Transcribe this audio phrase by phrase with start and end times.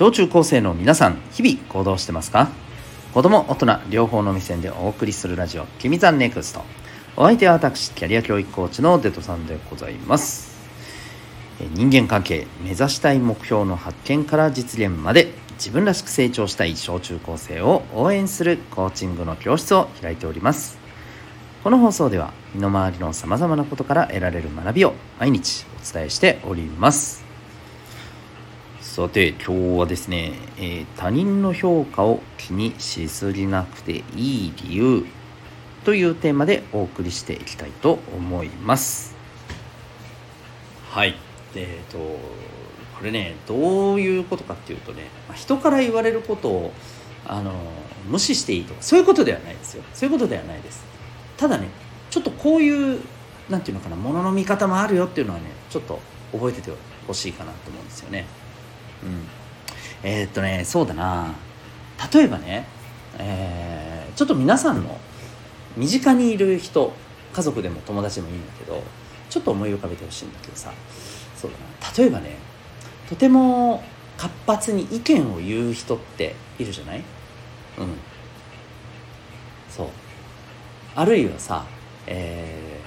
[0.00, 2.48] 小中高生の皆さん日々行動してますか？
[3.12, 6.62] 子供大人両方の目線でお送りするラジオ「君 the NEXT。
[7.18, 10.58] お相手は私キャリア教育コーチのデトさんでございます。
[11.74, 20.78] 人間関係目指したい目標の発見から実現まで自分らしく成長したい小中高生を応援するコーチングの教室を開いております。
[21.62, 27.28] この放送では身の回りのさまざまなことから得られる学びを毎日お伝えしております。
[29.00, 35.06] さて今日はですね、えー、他人の評価を気にしすぎなくていい理由
[35.86, 39.16] というテーマでお送りしていきたいと思います。
[40.90, 41.16] はい。
[41.54, 41.98] えっ、ー、と
[42.98, 46.72] これねどういうことかっていうとね人から言われることを
[47.26, 47.54] あの
[48.06, 49.82] 無視していいとかそういうことではないですよ。
[49.94, 50.84] そういうことではないです。
[51.38, 51.68] ただね
[52.10, 53.00] ちょっとこういう
[53.48, 55.98] 何て言うのかなものの見方もあるよっていうのはねちょっと
[56.32, 56.70] 覚えてて
[57.06, 58.26] ほしいかなと思うんですよね。
[59.02, 59.26] うん。
[60.02, 61.34] えー、っとねそうだな。
[62.12, 62.66] 例えばね、
[63.18, 64.98] えー、ちょっと皆さんの
[65.76, 66.92] 身近にいる人
[67.32, 68.82] 家族でも友達でもいいんだけど
[69.28, 70.72] ちょっと思い浮かべてほしいんだけどさ。
[71.36, 71.96] そうだな。
[71.96, 72.36] 例えばね
[73.08, 73.82] とても
[74.16, 76.98] 活発に意見を言う人っているじゃない？
[76.98, 77.04] うん。
[79.70, 79.88] そう。
[80.94, 81.64] あるいはさ、
[82.06, 82.80] え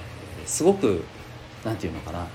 [0.44, 1.04] ー、すごく
[1.64, 2.26] なんていうのかな。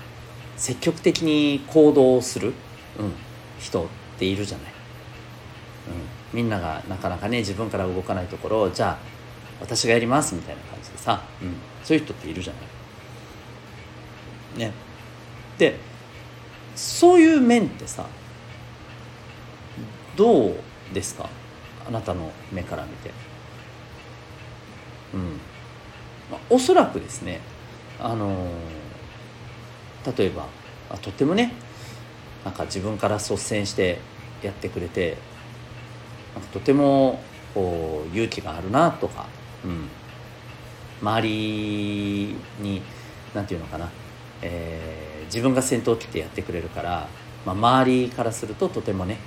[0.56, 2.52] 積極的に行動する、
[2.98, 3.12] うん、
[3.60, 3.86] 人っ
[4.18, 4.72] ているじゃない、
[6.32, 8.98] うん、みんながなかなかね自分から動かないところをじゃあ
[9.60, 12.52] 私がやりますみたいな感じでさ、うん、そういう人っているじゃ
[14.56, 14.68] ない。
[14.68, 14.72] ね。
[15.58, 15.78] で
[16.74, 18.06] そういう面ってさ
[20.16, 20.56] どう
[20.92, 21.28] ですか？
[21.86, 23.10] あなたの目から見て。
[25.14, 25.38] うん。
[26.30, 27.40] まあ、おそらくですね
[27.98, 28.46] あの
[30.16, 30.46] 例えば
[30.88, 31.52] あとてもね
[32.44, 33.98] なんか自分から率先して
[34.42, 35.16] やってくれて
[36.52, 37.20] とても
[37.54, 39.26] こう勇気があるなとか、
[39.64, 39.88] うん、
[41.02, 42.82] 周りに
[43.34, 43.90] 何て言うのかな、
[44.42, 47.08] えー、自分が先頭を切ってやってくれるから、
[47.44, 49.18] まあ、周りからするととてもね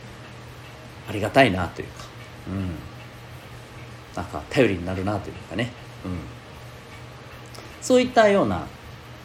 [1.08, 2.06] ありがたいなというか、
[2.48, 2.76] うん、
[4.16, 5.72] なんか頼りになるなというかね、
[6.06, 6.18] うん、
[7.82, 8.66] そういったような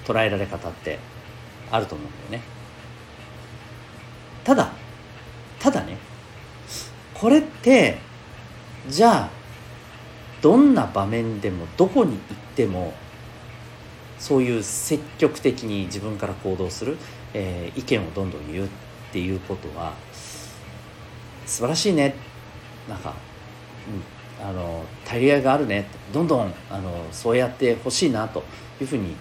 [0.04, 0.98] 捉えられ方って
[1.70, 2.57] あると思うんだよね。
[4.48, 4.72] ただ
[5.60, 5.98] ただね
[7.12, 7.98] これって
[8.88, 9.30] じゃあ
[10.40, 12.20] どんな場面でもどこに行っ
[12.56, 12.94] ても
[14.18, 16.96] そういう積極的に自分から行動する、
[17.34, 18.68] えー、意見をどんどん言うっ
[19.12, 19.92] ていうことは
[21.44, 22.14] 素晴らしいね。
[22.88, 23.14] なんか、
[24.40, 25.86] うん、あの足り合いがあるね。
[26.14, 28.42] どんどんあのそうやってほしいなと
[28.80, 29.14] いうふうに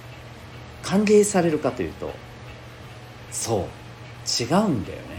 [0.82, 2.14] 歓迎されるかというと
[3.30, 5.17] そう違うんだよね。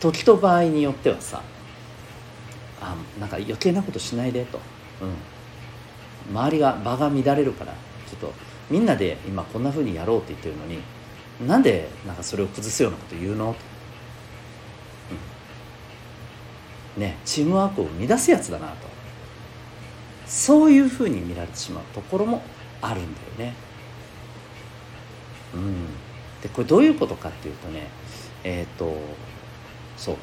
[0.00, 1.42] 時と場合によってはさ
[2.80, 4.60] あなんか余計なことしないでと、
[5.00, 8.34] うん、周りが場が乱れるからちょっと
[8.70, 10.80] みんなで今こんなふうにやろうって言ってるのに
[11.46, 13.52] なんでなんかそれを崩すようなこと言うの？
[13.52, 13.58] と、
[16.96, 18.96] うん、ねチームワークを乱すやつだなと。
[20.26, 22.42] そういうふうに見られてしまうところも
[22.82, 23.54] あるんだよね。
[25.54, 25.86] うん。
[26.42, 27.86] でこれどういうことかっていうとね
[28.44, 28.96] えっ、ー、と
[29.96, 30.16] そう。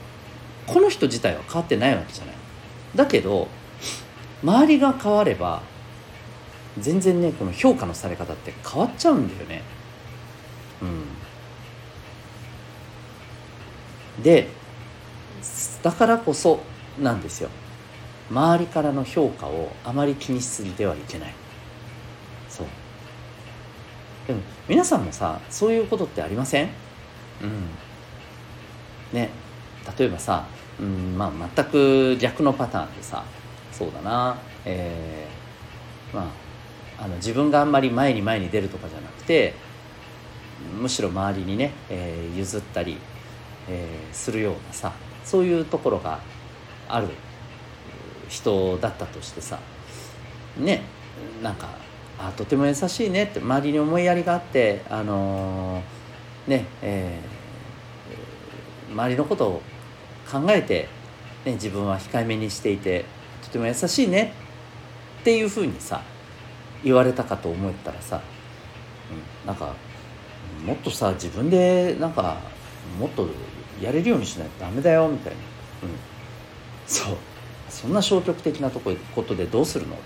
[0.66, 2.36] この人自体は変わってないわけじゃない。
[2.96, 3.48] だけど
[4.44, 5.62] 周りが変われば
[6.80, 9.62] 全然ねこの評価のされ方って変わっちゃうんだよね。
[10.82, 10.86] う
[14.20, 14.24] ん。
[14.24, 14.48] で
[15.82, 16.62] だからこそ
[17.00, 17.50] なんですよ。
[18.30, 21.34] 周りからの評価をあまり気にしすぎてはいけない。
[22.48, 22.68] そう。
[24.28, 26.70] でも皆さんもさそういうことってありません？
[27.42, 27.68] うん。
[29.14, 29.30] ね。
[29.98, 30.46] 例えばさ、
[30.80, 33.24] うんまあ、全く逆のパターンでさ
[33.72, 34.38] そうだな。
[34.66, 36.44] えー、まあ
[37.04, 39.54] あの自分があんまり前に前に出るとかじゃなくて
[40.80, 42.98] むしろ周りにね、えー、譲ったり、
[43.68, 44.94] えー、するようなさ
[45.26, 46.20] そういうところが
[46.88, 47.10] ある
[48.30, 49.60] 人だったとしてさ
[50.58, 50.84] ね
[51.42, 51.70] なんか
[52.20, 57.43] あとても優しいねって周りに思いやりがあってあのー、ねえー、
[58.94, 59.62] 周りのことを
[60.32, 60.88] 考えて、
[61.46, 63.06] ね、自分は控えめにしていて
[63.44, 64.34] とても優しいね
[65.22, 66.02] っていうふうにさ
[66.84, 68.22] 言われたかと思ったらさ、
[69.44, 69.74] うん、なんか
[70.66, 72.38] もっとさ自分でなんか
[73.00, 73.28] もっと
[73.82, 75.40] やれるようにしないとダメだよみたいな、
[75.84, 75.90] うん、
[76.88, 77.18] そう。
[77.70, 79.96] そんな消極的なとこことでどうするの？
[79.96, 80.02] と、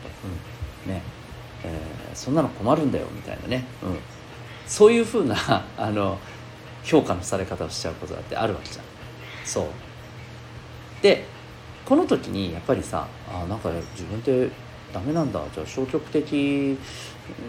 [0.86, 1.02] うん、ね。
[1.64, 3.98] えー、そんなの困るんだよみたいなね、うん、
[4.68, 5.36] そういうふうな
[5.78, 6.20] あの
[6.88, 8.86] 評価のされ方をしちゃうことだってあるわけじゃん。
[9.44, 9.66] そう。
[11.02, 11.26] で
[11.86, 14.50] この時にやっぱりさあなんか自分って
[14.94, 15.44] ダメなんだ。
[15.54, 16.78] じゃあ消極的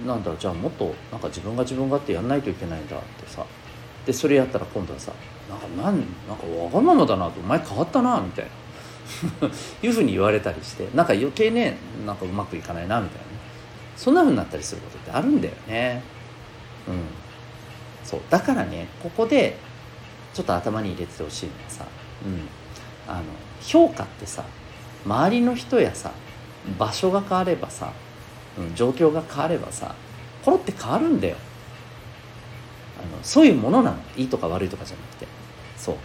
[0.05, 0.35] なんだ。
[0.37, 3.47] じゃあもっとなんか自分が自分がってやんないといけないんだってさ。
[4.05, 5.13] でそれやったら今度はさ
[5.49, 7.39] なんかなんなんかわがままだなと。
[7.39, 8.51] お前変わったなみたいな。
[9.83, 13.29] いうふうに言われたりしてなんか余計ねなんかうまくいかないなみたいなね。
[13.97, 16.03] そんなふうになったりすることってあるんだよね。
[16.89, 17.28] うん。
[18.09, 19.59] そうだからねここで
[20.33, 21.85] ちょっと頭に入れててほしいのはさ、
[22.25, 22.49] うん、
[23.13, 23.25] あの
[23.61, 24.45] 評価ってさ
[25.05, 26.13] 周りの人やさ
[26.79, 27.93] 場所が変わればさ、
[28.59, 29.95] うん、状況が変わればさ
[30.43, 31.37] コロって変わるんだよ。
[32.99, 33.99] あのそういうものなの。
[34.17, 35.27] いいとか悪いとかじゃなくて。
[35.77, 35.97] そう。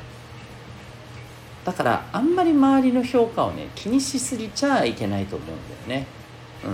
[1.66, 6.08] だからあんまり周りの評価をね気にしすぎちゃいけないと思うんだよね。
[6.66, 6.70] う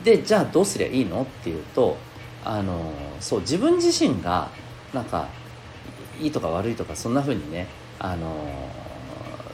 [0.00, 0.02] ん。
[0.02, 1.22] でじゃあどうすりゃいいの？
[1.22, 1.98] っていうと
[2.48, 4.50] あのそう自分自身が
[4.94, 5.28] なんか
[6.20, 7.66] いいとか悪いとかそんな風にね
[7.98, 8.48] あの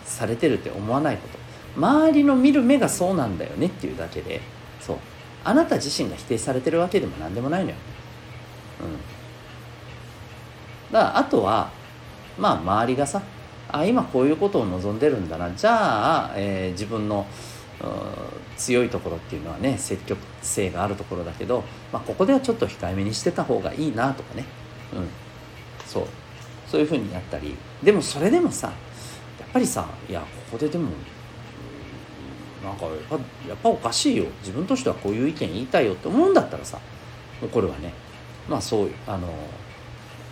[0.05, 1.39] されてるって思わないこと。
[1.75, 4.41] 周りの見る目がそうなんだよねっていうだけで
[4.81, 4.97] そう。
[5.45, 7.77] あなた自身が否定されてるわけでも何でもないのよ、
[8.81, 11.71] うん、だからあとは
[12.39, 13.23] まあ周りがさ
[13.69, 15.51] あ今こういうことを望んでるんだな。
[15.51, 17.27] じゃあ、えー、自分の
[18.57, 24.45] 強いところっていうのはね積極性があるところだけど、まあ、ここではちょっと控えめにしてた方がいいなとかね、
[24.95, 25.09] うん、
[25.87, 26.07] そう。
[26.69, 27.55] そういうふうにやったり。
[27.83, 30.89] でもそれでもさやっぱりさいやここででも
[32.65, 33.17] なんかやっぱ
[33.49, 34.25] やっぱおかしいよ。
[34.41, 36.79] 自分としてはこういう意見言いたいよって思うんだったらさ
[37.41, 37.93] もうこれはね。
[38.49, 39.29] まあそうあの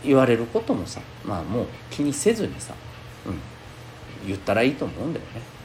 [0.04, 2.74] 言われることもさまあもう気にせずにさ、
[3.26, 5.59] うん、言ったらいいと思うんだよね。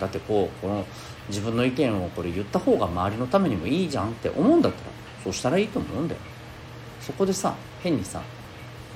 [0.00, 0.86] だってこうこの
[1.28, 4.90] 自分の意見をこれ言った方が周りのためにもいいじゃんって思うんだったら
[5.22, 6.20] そうしたらいいと思うんだよ。
[7.00, 8.22] そこでさ変にさ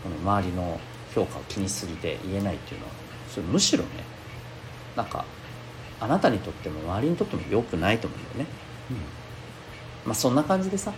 [0.02, 0.80] この周りの
[1.14, 2.92] 評価を気にしすぎて言えないっていうのは
[3.28, 3.90] それむしろね
[4.96, 5.24] なんか
[6.00, 8.46] あなたにとっても周りにとっても良くないと思うんだよね、
[8.90, 8.96] うん、
[10.06, 10.92] まあそんな感じでさ、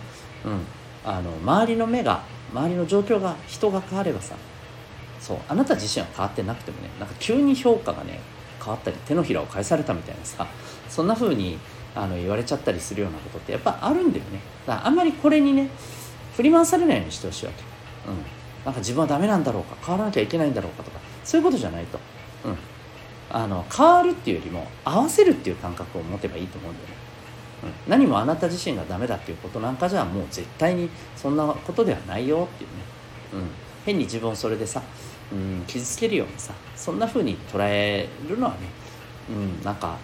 [0.45, 0.61] うん、
[1.03, 2.23] あの周りの目が
[2.53, 4.35] 周りの状況が人が変わればさ
[5.19, 8.19] そうあなた自身は変わってなくてもねなんか急に評価がね
[8.63, 10.47] 変わったり手のひらを返されたみたいなさ
[10.89, 11.57] そんな風に
[11.95, 14.39] あの言われちゃったりするようなことってやっぱあるんだよね。
[14.65, 15.69] だからあんまりこれにね
[16.35, 17.63] 振り回されないようにしてほしいわけ。
[18.09, 18.17] うん。
[18.63, 21.99] なんか自分はダメなんだろうか変わらなきゃいけないんだろうかとかそういうことじゃないと。
[22.45, 22.57] うん。
[23.33, 26.95] あの変わるっていうよりも合わせるっていう感覚を持てばいいと思うんだよね、
[27.63, 32.75] うん、何もあなた自身がダメだっていうことなんかじゃもう絶対にそんなことではないよっていうね、
[33.33, 33.49] うん、
[33.85, 34.81] 変に自分をそれでさ、
[35.31, 38.57] うん、傷つけるようにさそんな風に捉えるのはね、
[39.29, 39.97] うん、なんか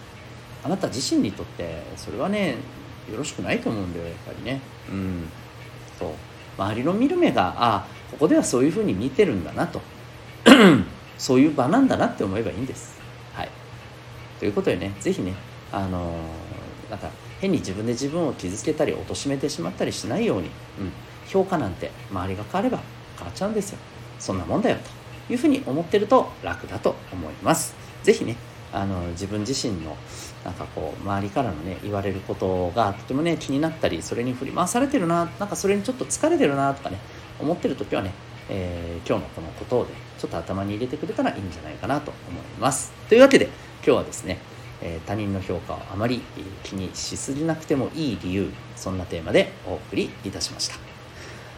[0.64, 2.56] あなた自身にとってそれはね
[3.10, 4.60] よろしくないと思うんだよやっぱりね。
[4.90, 5.28] うん
[5.98, 6.10] そう。
[6.58, 9.80] 周りの見る目がああここではそういうふうに見てるんだなと。
[11.18, 13.00] そういう場なんだなって思えばいいんです。
[13.34, 13.48] はい。
[14.38, 15.34] ということでね是非ね
[15.72, 17.08] あのー、なんか
[17.40, 20.50] 変に自分で自分を傷つけたり貶めてしまったりしないように、う
[20.84, 20.92] ん、
[21.26, 22.78] 評価なんて周りが変われば
[23.16, 23.78] 変わっちゃうんですよ。
[24.18, 24.97] そんなもんだよと。
[25.30, 27.74] いうふうに思ってると楽だと思います。
[28.02, 28.36] 是非ね
[28.72, 29.96] あの自分自身の
[30.44, 36.98] なんかこう周りからのね言われることがとてもね気になったりそれに振り回されてるななんかそれにちょっと疲れてるなとかね
[37.40, 38.12] 思ってる時はね、
[38.48, 42.92] えー、今日のこのことをねちょっと頭に入れてくれたらいいんじゃないかなと思います。
[43.08, 44.38] というわけで今日はですね、
[44.82, 46.20] え他人の評価をあまり
[46.62, 50.76] 気にしすぎなくてもいい理由そんなテーマでお送りいたしました。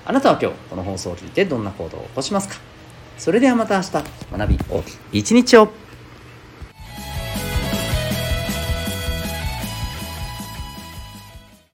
[0.04, 2.69] あなたは今日この放送を聞いてどんな行動を起こしますか？
[3.20, 3.92] それではまた明日。
[4.38, 4.58] 学び。
[4.70, 5.68] 大きい一日を。